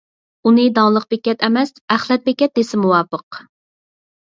ئۇنى 0.49 0.65
داڭلىق 0.77 1.05
بېكەت 1.11 1.47
ئەمەس، 1.49 1.75
ئەخلەت 1.97 2.27
بېكەت 2.31 2.59
دېسە 2.59 2.85
مۇۋاپىق. 2.87 3.43